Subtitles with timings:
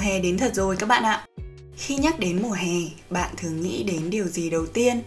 [0.00, 1.26] Hè đến thật rồi các bạn ạ.
[1.76, 2.76] Khi nhắc đến mùa hè,
[3.10, 5.02] bạn thường nghĩ đến điều gì đầu tiên?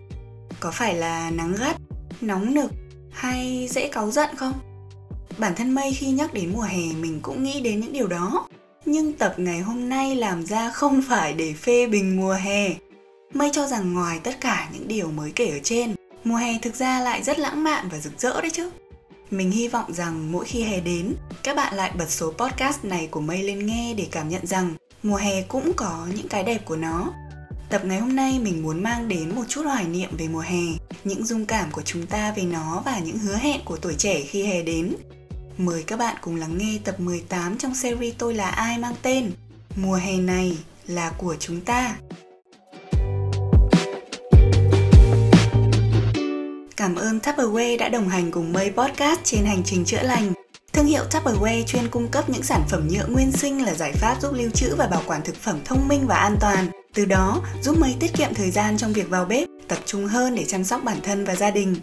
[0.60, 1.78] Có phải là nắng gắt,
[2.22, 2.72] nóng nực
[3.12, 4.54] hay dễ cáu giận không?
[5.38, 8.48] Bản thân Mây khi nhắc đến mùa hè mình cũng nghĩ đến những điều đó.
[8.86, 12.76] Nhưng tập ngày hôm nay làm ra không phải để phê bình mùa hè.
[13.34, 16.76] Mây cho rằng ngoài tất cả những điều mới kể ở trên, mùa hè thực
[16.76, 18.70] ra lại rất lãng mạn và rực rỡ đấy chứ.
[19.34, 23.08] Mình hy vọng rằng mỗi khi hè đến, các bạn lại bật số podcast này
[23.12, 26.66] của Mây lên nghe để cảm nhận rằng mùa hè cũng có những cái đẹp
[26.66, 27.14] của nó.
[27.70, 30.64] Tập ngày hôm nay mình muốn mang đến một chút hoài niệm về mùa hè,
[31.04, 34.22] những dung cảm của chúng ta về nó và những hứa hẹn của tuổi trẻ
[34.22, 34.96] khi hè đến.
[35.58, 39.32] Mời các bạn cùng lắng nghe tập 18 trong series Tôi là ai mang tên
[39.76, 41.96] Mùa hè này là của chúng ta.
[46.84, 50.34] Cảm ơn Tupperware đã đồng hành cùng Mây Podcast trên hành trình chữa lành.
[50.74, 54.22] Thương hiệu Tupperware chuyên cung cấp những sản phẩm nhựa nguyên sinh là giải pháp
[54.22, 56.68] giúp lưu trữ và bảo quản thực phẩm thông minh và an toàn.
[56.94, 60.36] Từ đó, giúp Mây tiết kiệm thời gian trong việc vào bếp, tập trung hơn
[60.36, 61.76] để chăm sóc bản thân và gia đình.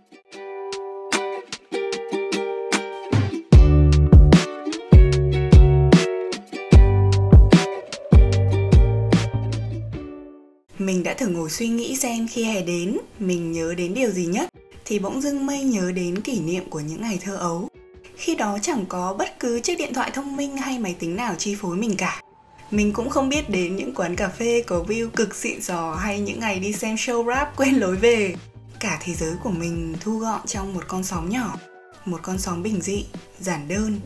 [10.79, 14.27] Mình đã thử ngồi suy nghĩ xem khi hè đến, mình nhớ đến điều gì
[14.27, 14.51] nhất
[14.91, 17.69] thì bỗng dưng mây nhớ đến kỷ niệm của những ngày thơ ấu.
[18.17, 21.35] Khi đó chẳng có bất cứ chiếc điện thoại thông minh hay máy tính nào
[21.39, 22.23] chi phối mình cả.
[22.71, 26.21] Mình cũng không biết đến những quán cà phê có view cực xịn sò hay
[26.21, 28.35] những ngày đi xem show rap quên lối về.
[28.81, 31.57] Cả thế giới của mình thu gọn trong một con xóm nhỏ,
[32.05, 33.05] một con xóm bình dị,
[33.41, 34.01] giản đơn.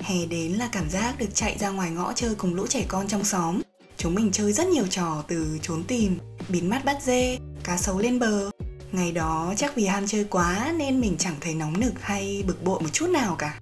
[0.00, 3.08] Hè đến là cảm giác được chạy ra ngoài ngõ chơi cùng lũ trẻ con
[3.08, 3.60] trong xóm.
[3.96, 6.18] Chúng mình chơi rất nhiều trò từ trốn tìm,
[6.48, 8.50] biến mắt bắt dê, cá sấu lên bờ,
[8.92, 12.64] Ngày đó chắc vì ham chơi quá nên mình chẳng thấy nóng nực hay bực
[12.64, 13.60] bội một chút nào cả.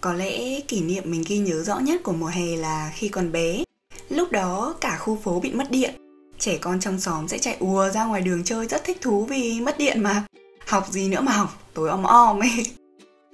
[0.00, 3.32] Có lẽ kỷ niệm mình ghi nhớ rõ nhất của mùa hè là khi còn
[3.32, 3.64] bé.
[4.08, 5.94] Lúc đó cả khu phố bị mất điện.
[6.38, 9.60] Trẻ con trong xóm sẽ chạy ùa ra ngoài đường chơi rất thích thú vì
[9.60, 10.24] mất điện mà.
[10.66, 12.66] Học gì nữa mà học, tối om om ấy.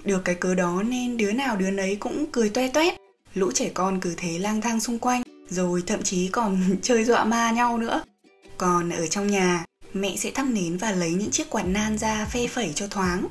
[0.05, 2.95] Được cái cớ đó nên đứa nào đứa nấy cũng cười toe toét.
[3.35, 7.25] Lũ trẻ con cứ thế lang thang xung quanh, rồi thậm chí còn chơi dọa
[7.25, 8.03] ma nhau nữa.
[8.59, 9.65] Còn ở trong nhà,
[10.01, 13.29] mẹ sẽ thắp nến và lấy những chiếc quạt nan ra phe phẩy cho thoáng.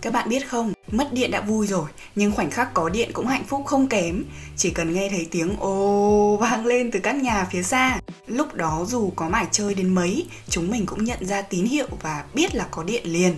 [0.00, 3.26] Các bạn biết không, mất điện đã vui rồi, nhưng khoảnh khắc có điện cũng
[3.26, 4.24] hạnh phúc không kém.
[4.56, 8.00] Chỉ cần nghe thấy tiếng ô vang lên từ các nhà phía xa.
[8.26, 11.86] Lúc đó dù có mải chơi đến mấy, chúng mình cũng nhận ra tín hiệu
[12.02, 13.34] và biết là có điện liền.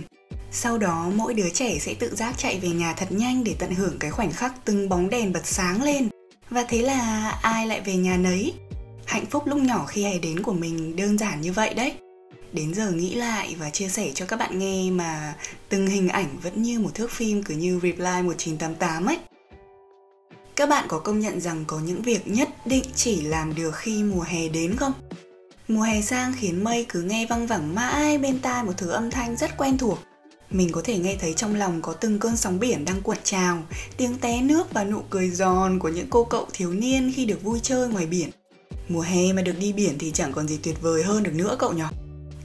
[0.51, 3.75] Sau đó mỗi đứa trẻ sẽ tự giác chạy về nhà thật nhanh để tận
[3.75, 6.09] hưởng cái khoảnh khắc từng bóng đèn bật sáng lên.
[6.49, 8.53] Và thế là ai lại về nhà nấy.
[9.05, 11.93] Hạnh phúc lúc nhỏ khi hè đến của mình đơn giản như vậy đấy
[12.53, 15.35] đến giờ nghĩ lại và chia sẻ cho các bạn nghe mà
[15.69, 19.17] từng hình ảnh vẫn như một thước phim cứ như Reply 1988 ấy.
[20.55, 24.03] Các bạn có công nhận rằng có những việc nhất định chỉ làm được khi
[24.03, 24.93] mùa hè đến không?
[25.67, 29.11] Mùa hè sang khiến mây cứ nghe văng vẳng mãi bên tai một thứ âm
[29.11, 29.99] thanh rất quen thuộc.
[30.49, 33.63] Mình có thể nghe thấy trong lòng có từng cơn sóng biển đang cuộn trào,
[33.97, 37.43] tiếng té nước và nụ cười giòn của những cô cậu thiếu niên khi được
[37.43, 38.29] vui chơi ngoài biển.
[38.89, 41.55] Mùa hè mà được đi biển thì chẳng còn gì tuyệt vời hơn được nữa
[41.59, 41.89] cậu nhỏ.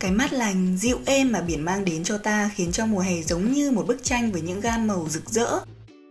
[0.01, 3.23] Cái mát lành, dịu êm mà biển mang đến cho ta khiến cho mùa hè
[3.23, 5.61] giống như một bức tranh với những gam màu rực rỡ.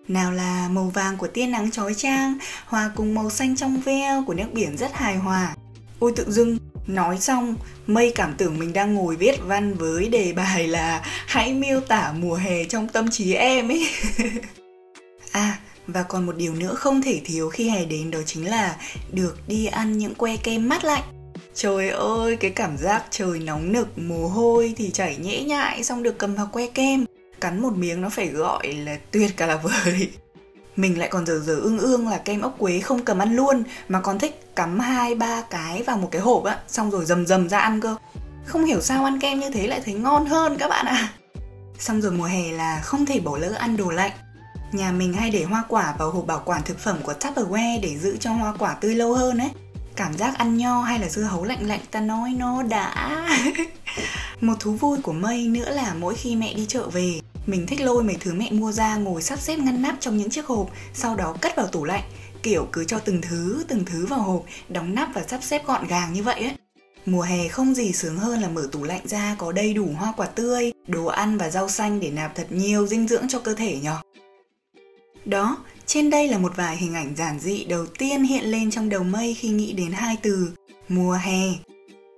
[0.08, 4.24] Nào là màu vàng của tia nắng chói chang, hòa cùng màu xanh trong veo
[4.28, 5.56] của nước biển rất hài hòa.
[6.00, 7.56] Ôi tự dưng, nói xong,
[7.88, 12.14] mây cảm tưởng mình đang ngồi viết văn với đề bài là hãy miêu tả
[12.20, 13.88] mùa hè trong tâm trí em ấy.
[15.32, 18.76] à, và còn một điều nữa không thể thiếu khi hè đến đó chính là
[19.12, 21.17] được đi ăn những que kem mát lạnh
[21.60, 26.04] Trời ơi, cái cảm giác trời nóng nực, mồ hôi thì chảy nhễ nhại xong
[26.04, 27.06] được cầm vào que kem.
[27.42, 30.12] Cắn một miếng nó phải gọi là tuyệt cả là vời.
[30.76, 33.64] Mình lại còn dở dở ương ương là kem ốc quế không cầm ăn luôn
[33.88, 37.26] mà còn thích cắm hai ba cái vào một cái hộp á, xong rồi dầm
[37.26, 37.96] dầm ra ăn cơ.
[38.46, 40.96] Không hiểu sao ăn kem như thế lại thấy ngon hơn các bạn ạ.
[40.96, 41.14] À.
[41.80, 44.12] Xong rồi mùa hè là không thể bỏ lỡ ăn đồ lạnh.
[44.72, 47.98] Nhà mình hay để hoa quả vào hộp bảo quản thực phẩm của Tupperware để
[47.98, 49.50] giữ cho hoa quả tươi lâu hơn ấy
[49.98, 53.28] cảm giác ăn nho hay là dưa hấu lạnh lạnh, ta nói nó đã.
[54.42, 57.82] Một thú vui của mây nữa là mỗi khi mẹ đi chợ về, mình thích
[57.82, 60.70] lôi mấy thứ mẹ mua ra ngồi sắp xếp ngăn nắp trong những chiếc hộp,
[60.94, 62.04] sau đó cất vào tủ lạnh,
[62.44, 65.88] kiểu cứ cho từng thứ từng thứ vào hộp, đóng nắp và sắp xếp gọn
[65.88, 66.56] gàng như vậy ấy.
[67.06, 70.14] Mùa hè không gì sướng hơn là mở tủ lạnh ra có đầy đủ hoa
[70.18, 73.54] quả tươi, đồ ăn và rau xanh để nạp thật nhiều dinh dưỡng cho cơ
[73.54, 74.02] thể nhỏ
[75.28, 75.58] đó
[75.88, 79.04] trên đây là một vài hình ảnh giản dị đầu tiên hiện lên trong đầu
[79.04, 80.50] mây khi nghĩ đến hai từ
[80.90, 81.42] mùa hè.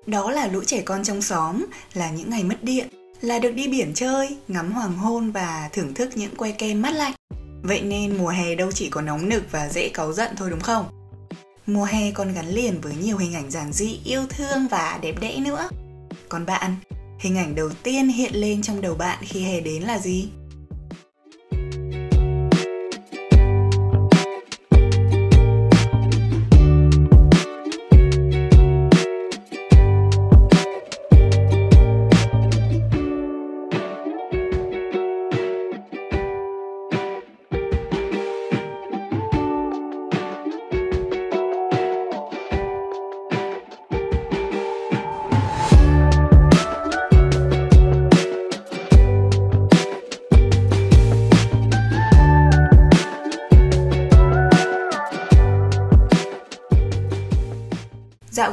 [0.06, 2.88] Đó là lũ trẻ con trong xóm, là những ngày mất điện,
[3.22, 6.92] là được đi biển chơi, ngắm hoàng hôn và thưởng thức những que kem mát
[6.92, 7.14] lạnh.
[7.62, 10.60] Vậy nên mùa hè đâu chỉ có nóng nực và dễ cáu giận thôi đúng
[10.60, 10.86] không?
[11.66, 15.16] Mùa hè còn gắn liền với nhiều hình ảnh giản dị, yêu thương và đẹp
[15.22, 15.70] đẽ nữa.
[16.30, 16.76] Còn bạn,
[17.20, 20.30] hình ảnh đầu tiên hiện lên trong đầu bạn khi hè đến là gì?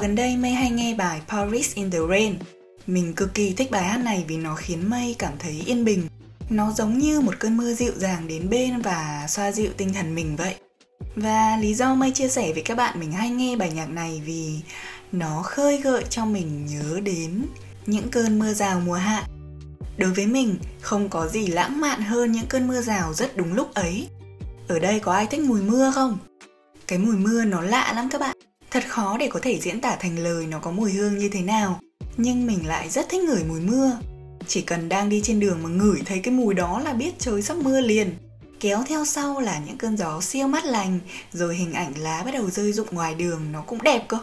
[0.06, 2.34] Gần đây Mây hay nghe bài Paris in the Rain.
[2.86, 6.08] Mình cực kỳ thích bài hát này vì nó khiến Mây cảm thấy yên bình.
[6.50, 10.14] Nó giống như một cơn mưa dịu dàng đến bên và xoa dịu tinh thần
[10.14, 10.54] mình vậy.
[11.16, 14.22] Và lý do Mây chia sẻ với các bạn mình hay nghe bài nhạc này
[14.26, 14.60] vì
[15.12, 17.46] nó khơi gợi cho mình nhớ đến
[17.86, 19.26] những cơn mưa rào mùa hạ.
[19.98, 23.54] Đối với mình, không có gì lãng mạn hơn những cơn mưa rào rất đúng
[23.54, 24.08] lúc ấy.
[24.68, 26.18] Ở đây có ai thích mùi mưa không?
[26.86, 28.35] Cái mùi mưa nó lạ lắm các bạn
[28.76, 31.40] Thật khó để có thể diễn tả thành lời nó có mùi hương như thế
[31.40, 31.80] nào,
[32.16, 33.98] Nhưng mình lại rất thích ngửi mùi mưa.
[34.46, 37.42] Chỉ cần đang đi trên đường mà ngửi thấy cái mùi đó là biết trời
[37.42, 38.14] sắp mưa liền.
[38.60, 40.98] Kéo theo sau là những cơn gió siêu mát lành,
[41.32, 44.18] Rồi hình ảnh lá bắt đầu rơi rụng ngoài đường nó cũng đẹp cơ.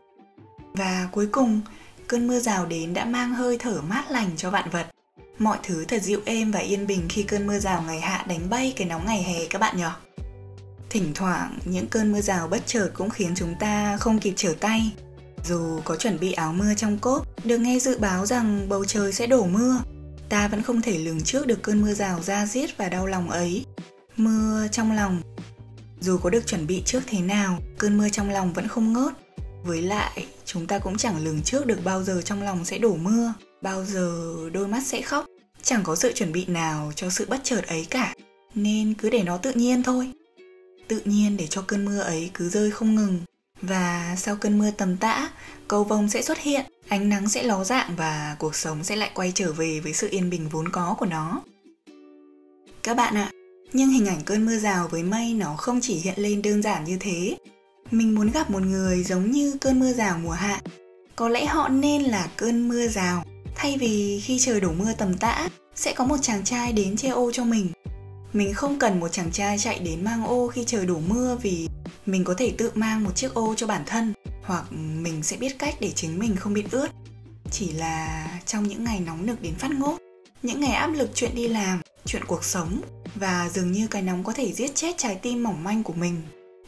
[0.74, 1.62] Và cuối cùng,
[2.08, 4.88] cơn mưa rào đến đã mang hơi thở mát lành cho vạn vật.
[5.40, 8.50] Mọi thứ thật dịu êm và yên bình khi cơn mưa rào ngày hạ đánh
[8.50, 9.84] bay cái nóng ngày hè các bạn nhỉ
[10.94, 14.54] Thỉnh thoảng những cơn mưa rào bất chợt cũng khiến chúng ta không kịp trở
[14.60, 14.94] tay.
[15.46, 19.14] Dù có chuẩn bị áo mưa trong cốp, được nghe dự báo rằng bầu trời
[19.14, 19.80] sẽ đổ mưa,
[20.30, 23.30] ta vẫn không thể lường trước được cơn mưa rào ra giết và đau lòng
[23.30, 23.66] ấy.
[24.18, 25.22] Mưa trong lòng
[26.02, 29.14] Dù có được chuẩn bị trước thế nào, cơn mưa trong lòng vẫn không ngớt.
[29.64, 32.96] Với lại, chúng ta cũng chẳng lường trước được bao giờ trong lòng sẽ đổ
[32.96, 35.26] mưa, bao giờ đôi mắt sẽ khóc.
[35.64, 38.14] Chẳng có sự chuẩn bị nào cho sự bất chợt ấy cả,
[38.56, 40.12] nên cứ để nó tự nhiên thôi
[40.88, 43.20] tự nhiên để cho cơn mưa ấy cứ rơi không ngừng.
[43.62, 45.30] Và sau cơn mưa tầm tã,
[45.68, 49.12] cầu vồng sẽ xuất hiện, ánh nắng sẽ ló dạng và cuộc sống sẽ lại
[49.14, 51.42] quay trở về với sự yên bình vốn có của nó.
[52.84, 53.32] Các bạn ạ,
[53.74, 56.84] nhưng hình ảnh cơn mưa rào với mây nó không chỉ hiện lên đơn giản
[56.84, 57.38] như thế.
[57.92, 60.62] Mình muốn gặp một người giống như cơn mưa rào mùa hạ.
[61.16, 63.24] Có lẽ họ nên là cơn mưa rào,
[63.56, 67.10] thay vì khi trời đổ mưa tầm tã, sẽ có một chàng trai đến che
[67.10, 67.68] ô cho mình
[68.34, 71.68] mình không cần một chàng trai chạy đến mang ô khi trời đổ mưa vì
[72.06, 74.14] mình có thể tự mang một chiếc ô cho bản thân,
[74.44, 76.88] hoặc mình sẽ biết cách để chính mình không bị ướt.
[77.52, 79.98] Chỉ là trong những ngày nóng nực đến phát ngốt,
[80.42, 82.82] những ngày áp lực chuyện đi làm, chuyện cuộc sống,
[83.16, 86.22] và dường như cái nóng có thể giết chết trái tim mỏng manh của mình,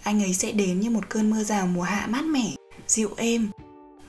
[0.04, 2.52] anh ấy sẽ đến như một cơn mưa rào mùa hạ mát mẻ,
[2.88, 3.50] dịu êm,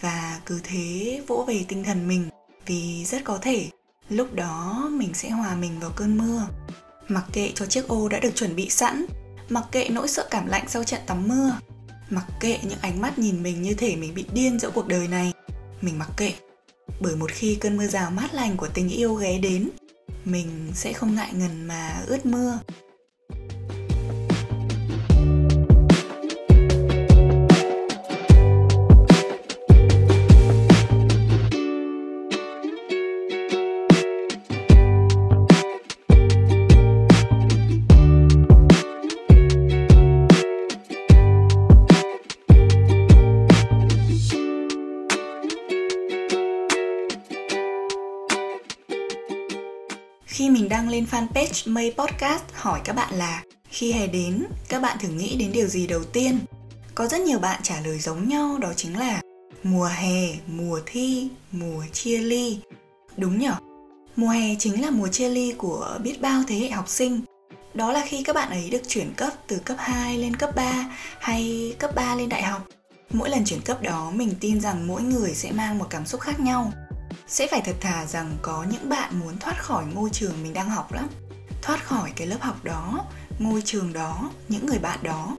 [0.01, 2.29] và cứ thế vỗ về tinh thần mình
[2.67, 3.69] vì rất có thể
[4.09, 6.47] lúc đó mình sẽ hòa mình vào cơn mưa
[7.09, 9.07] mặc kệ cho chiếc ô đã được chuẩn bị sẵn,
[9.49, 11.53] mặc kệ nỗi sợ cảm lạnh sau trận tắm mưa,
[12.11, 15.09] mặc kệ những ánh mắt nhìn mình như thể mình bị điên giữa cuộc đời
[15.09, 15.33] này.
[15.81, 16.33] Mình mặc kệ,
[17.01, 19.71] bởi một khi cơn mưa rào mát lành của tình yêu ghé đến,
[20.25, 22.59] mình sẽ không ngại ngần mà ướt mưa.
[51.17, 55.53] Fanpage Mây Podcast hỏi các bạn là khi hè đến, các bạn thường nghĩ đến
[55.53, 56.39] điều gì đầu tiên?
[56.95, 59.21] Có rất nhiều bạn trả lời giống nhau đó chính là
[59.63, 62.59] mùa hè, mùa thi, mùa chia ly.
[63.17, 63.55] Đúng nhở?
[64.17, 67.21] Mùa hè chính là mùa chia ly của biết bao thế hệ học sinh.
[67.75, 70.97] Đó là khi các bạn ấy được chuyển cấp từ cấp 2 lên cấp 3
[71.19, 72.67] hay cấp 3 lên đại học.
[73.11, 76.21] Mỗi lần chuyển cấp đó mình tin rằng mỗi người sẽ mang một cảm xúc
[76.21, 76.73] khác nhau
[77.27, 80.71] sẽ phải thật thà rằng có những bạn muốn thoát khỏi ngôi trường mình đang
[80.71, 81.09] học lắm
[81.63, 83.05] thoát khỏi cái lớp học đó
[83.39, 85.37] ngôi trường đó những người bạn đó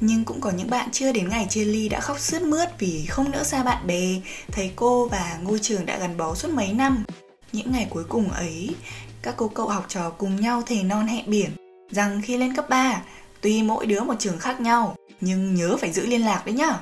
[0.00, 3.06] Nhưng cũng có những bạn chưa đến ngày chia ly đã khóc sướt mướt vì
[3.06, 4.20] không nỡ xa bạn bè,
[4.52, 7.04] thầy cô và ngôi trường đã gắn bó suốt mấy năm.
[7.52, 8.74] Những ngày cuối cùng ấy,
[9.22, 11.50] các cô cậu học trò cùng nhau thề non hẹn biển
[11.90, 13.02] rằng khi lên cấp 3,
[13.40, 16.78] tuy mỗi đứa một trường khác nhau, nhưng nhớ phải giữ liên lạc đấy nhá.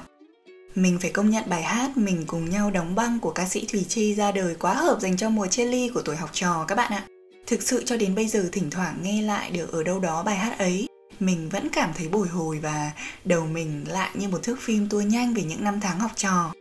[0.74, 3.84] Mình phải công nhận bài hát Mình cùng nhau đóng băng của ca sĩ Thùy
[3.88, 6.74] Chi ra đời quá hợp dành cho mùa chia ly của tuổi học trò các
[6.74, 7.06] bạn ạ.
[7.46, 10.36] Thực sự cho đến bây giờ thỉnh thoảng nghe lại được ở đâu đó bài
[10.36, 10.86] hát ấy,
[11.20, 12.90] mình vẫn cảm thấy bồi hồi và
[13.24, 16.52] đầu mình lại như một thước phim tua nhanh về những năm tháng học trò.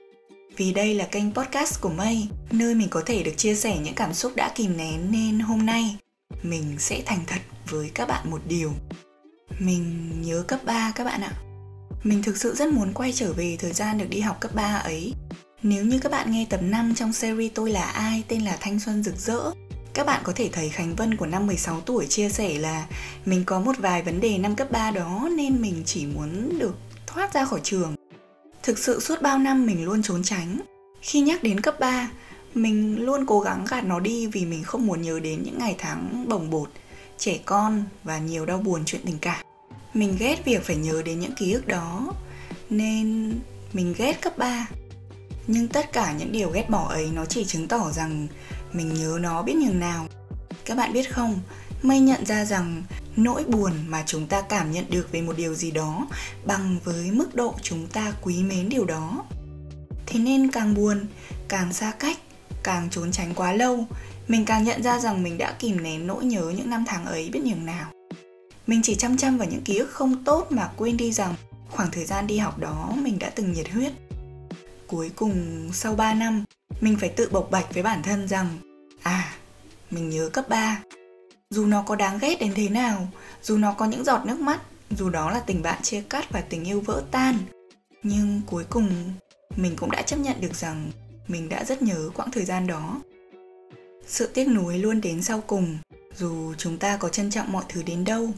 [0.58, 3.96] Vì đây là kênh podcast của Mây, nơi mình có thể được chia sẻ những
[3.96, 5.98] cảm xúc đã kìm nén nên hôm nay
[6.44, 8.74] mình sẽ thành thật với các bạn một điều.
[9.60, 11.34] Mình nhớ cấp 3 các bạn ạ.
[12.04, 14.76] Mình thực sự rất muốn quay trở về thời gian được đi học cấp 3
[14.76, 15.14] ấy.
[15.64, 18.80] Nếu như các bạn nghe tập 5 trong series Tôi là ai tên là Thanh
[18.80, 19.52] xuân rực rỡ,
[19.94, 22.88] các bạn có thể thấy Khánh Vân của năm 16 tuổi chia sẻ là
[23.26, 26.76] mình có một vài vấn đề năm cấp 3 đó nên mình chỉ muốn được
[27.08, 27.96] thoát ra khỏi trường.
[28.64, 30.60] Thực sự suốt bao năm mình luôn trốn tránh.
[31.02, 32.12] Khi nhắc đến cấp 3,
[32.54, 35.76] mình luôn cố gắng gạt nó đi vì mình không muốn nhớ đến những ngày
[35.78, 36.70] tháng bồng bột,
[37.18, 39.46] trẻ con và nhiều đau buồn chuyện tình cảm.
[39.94, 42.14] Mình ghét việc phải nhớ đến những ký ức đó
[42.70, 43.34] nên
[43.74, 44.68] mình ghét cấp 3.
[45.48, 48.28] Nhưng tất cả những điều ghét bỏ ấy nó chỉ chứng tỏ rằng
[48.74, 50.08] mình nhớ nó biết nhường nào.
[50.66, 51.40] Các bạn biết không,
[51.82, 52.84] Mây nhận ra rằng
[53.16, 56.08] nỗi buồn mà chúng ta cảm nhận được về một điều gì đó
[56.46, 59.26] bằng với mức độ chúng ta quý mến điều đó.
[60.06, 61.06] Thế nên càng buồn,
[61.48, 62.18] càng xa cách,
[62.64, 63.86] càng trốn tránh quá lâu,
[64.28, 67.30] mình càng nhận ra rằng mình đã kìm nén nỗi nhớ những năm tháng ấy
[67.30, 67.92] biết nhường nào.
[68.68, 71.36] Mình chỉ chăm chăm vào những ký ức không tốt mà quên đi rằng
[71.70, 73.94] khoảng thời gian đi học đó mình đã từng nhiệt huyết.
[74.88, 76.44] Cuối cùng sau 3 năm,
[76.82, 78.58] mình phải tự bộc bạch với bản thân rằng
[79.02, 79.36] à,
[79.92, 80.82] mình nhớ cấp 3.
[81.50, 83.08] Dù nó có đáng ghét đến thế nào,
[83.44, 86.42] dù nó có những giọt nước mắt, dù đó là tình bạn chia cắt và
[86.42, 87.38] tình yêu vỡ tan,
[88.04, 89.14] nhưng cuối cùng
[89.56, 90.92] mình cũng đã chấp nhận được rằng
[91.28, 93.02] mình đã rất nhớ quãng thời gian đó.
[94.08, 95.78] Sự tiếc nuối luôn đến sau cùng,
[96.18, 98.30] dù chúng ta có trân trọng mọi thứ đến đâu.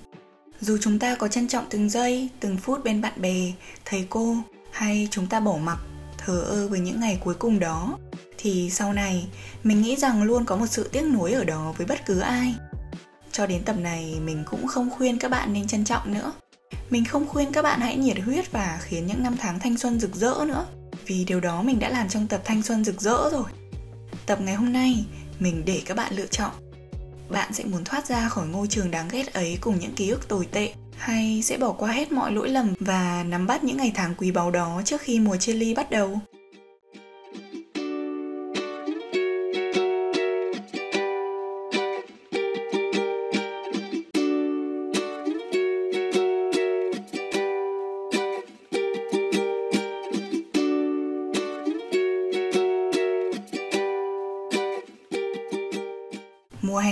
[0.61, 3.51] Dù chúng ta có trân trọng từng giây, từng phút bên bạn bè,
[3.85, 4.35] thầy cô
[4.71, 5.77] hay chúng ta bỏ mặc,
[6.17, 7.97] thờ ơ với những ngày cuối cùng đó
[8.37, 9.27] thì sau này
[9.63, 12.55] mình nghĩ rằng luôn có một sự tiếc nuối ở đó với bất cứ ai.
[13.31, 16.31] Cho đến tập này mình cũng không khuyên các bạn nên trân trọng nữa.
[16.89, 19.99] Mình không khuyên các bạn hãy nhiệt huyết và khiến những năm tháng thanh xuân
[19.99, 20.65] rực rỡ nữa
[21.05, 23.45] vì điều đó mình đã làm trong tập thanh xuân rực rỡ rồi.
[24.25, 25.05] Tập ngày hôm nay
[25.39, 26.51] mình để các bạn lựa chọn
[27.33, 30.27] bạn sẽ muốn thoát ra khỏi ngôi trường đáng ghét ấy cùng những ký ức
[30.27, 33.91] tồi tệ, hay sẽ bỏ qua hết mọi lỗi lầm và nắm bắt những ngày
[33.95, 36.19] tháng quý báu đó trước khi mùa chia ly bắt đầu?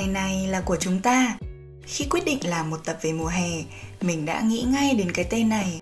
[0.08, 1.38] Này là của chúng ta.
[1.86, 3.50] Khi quyết định làm một tập về mùa hè,
[4.02, 5.82] mình đã nghĩ ngay đến cái tên này.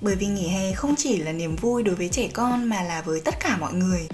[0.00, 3.02] Bởi vì nghỉ hè không chỉ là niềm vui đối với trẻ con mà là
[3.02, 4.08] với tất cả mọi người.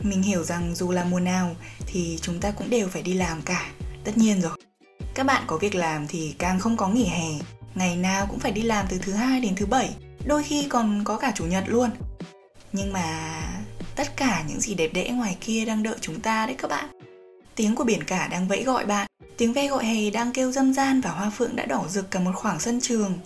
[0.00, 3.42] Mình hiểu rằng dù là mùa nào thì chúng ta cũng đều phải đi làm
[3.42, 3.70] cả,
[4.04, 4.52] tất nhiên rồi.
[5.14, 7.28] Các bạn có việc làm thì càng không có nghỉ hè,
[7.74, 9.90] ngày nào cũng phải đi làm từ thứ hai đến thứ bảy,
[10.24, 11.90] đôi khi còn có cả chủ nhật luôn.
[12.72, 13.40] Nhưng mà
[13.96, 16.99] tất cả những gì đẹp đẽ ngoài kia đang đợi chúng ta đấy các bạn
[17.60, 19.06] Tiếng của biển cả đang vẫy gọi bạn.
[19.36, 22.20] Tiếng ve gọi hè đang kêu dâm gian và hoa phượng đã đỏ rực cả
[22.20, 23.18] một khoảng sân trường.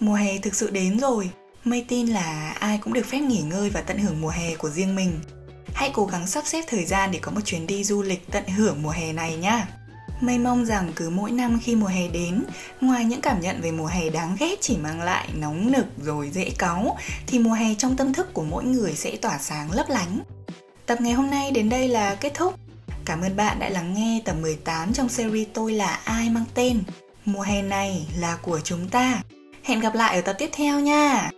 [0.00, 1.30] Mùa hè thực sự đến rồi.
[1.64, 4.70] Mây tin là ai cũng được phép nghỉ ngơi và tận hưởng mùa hè của
[4.70, 5.20] riêng mình.
[5.74, 8.46] Hãy cố gắng sắp xếp thời gian để có một chuyến đi du lịch tận
[8.46, 9.64] hưởng mùa hè này nhé
[10.20, 12.44] Mây mong rằng cứ mỗi năm khi mùa hè đến,
[12.80, 16.30] ngoài những cảm nhận về mùa hè đáng ghét chỉ mang lại nóng nực rồi
[16.30, 19.86] dễ cáu, thì mùa hè trong tâm thức của mỗi người sẽ tỏa sáng lấp
[19.88, 20.18] lánh.
[20.86, 22.54] Tập ngày hôm nay đến đây là kết thúc.
[23.04, 26.82] Cảm ơn bạn đã lắng nghe tập 18 trong series Tôi là ai mang tên
[27.24, 29.22] Mùa hè này là của chúng ta.
[29.62, 31.30] Hẹn gặp lại ở tập tiếp theo nha.